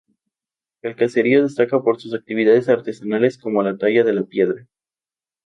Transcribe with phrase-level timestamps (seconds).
[0.81, 4.67] El caserío destaca por sus actividades artesanales como la talla de la piedra.